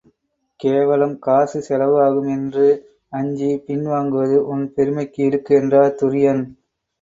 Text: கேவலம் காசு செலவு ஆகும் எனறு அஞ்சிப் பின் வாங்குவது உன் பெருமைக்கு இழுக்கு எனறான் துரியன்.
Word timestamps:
கேவலம் 0.59 1.19
காசு 1.19 1.61
செலவு 1.61 1.97
ஆகும் 2.01 2.27
எனறு 2.27 2.69
அஞ்சிப் 3.13 3.63
பின் 3.67 3.85
வாங்குவது 3.85 4.39
உன் 4.47 4.73
பெருமைக்கு 4.73 5.21
இழுக்கு 5.23 5.55
எனறான் 5.55 5.95
துரியன். 6.01 6.43